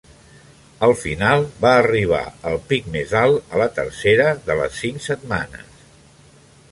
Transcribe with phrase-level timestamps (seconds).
[0.85, 5.85] Al final va arribar al pic més alt la tercera de les cinc setmanes.